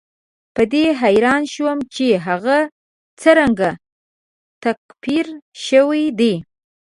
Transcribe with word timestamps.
په 0.55 0.63
دې 0.73 0.85
حیران 1.01 1.43
شوم 1.53 1.79
چې 1.93 2.05
هغه 2.27 2.57
څرنګه 3.21 3.69
تکفیر 4.63 5.25
شوی 5.67 6.03
دی. 6.19 6.33